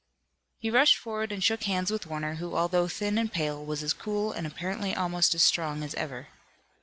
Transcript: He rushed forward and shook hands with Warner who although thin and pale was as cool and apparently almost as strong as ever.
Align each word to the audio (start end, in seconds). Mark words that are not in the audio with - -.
He 0.57 0.71
rushed 0.71 0.97
forward 0.97 1.31
and 1.31 1.43
shook 1.43 1.65
hands 1.65 1.91
with 1.91 2.07
Warner 2.07 2.37
who 2.41 2.55
although 2.57 2.87
thin 2.87 3.19
and 3.19 3.31
pale 3.31 3.63
was 3.63 3.83
as 3.83 3.93
cool 3.93 4.31
and 4.31 4.47
apparently 4.47 4.95
almost 4.95 5.35
as 5.35 5.43
strong 5.43 5.83
as 5.83 5.93
ever. 5.93 6.29